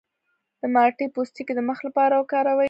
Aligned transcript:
د 0.59 0.61
مالټې 0.73 1.05
پوستکی 1.15 1.53
د 1.55 1.59
مخ 1.69 1.79
لپاره 1.87 2.13
وکاروئ 2.21 2.59